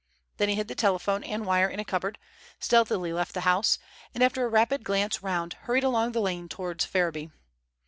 [0.37, 2.17] Then he hid the telephone and wire in a cupboard,
[2.59, 3.77] stealthily left the house,
[4.15, 7.29] and after a rapid glance round hurried along the lane towards Ferriby.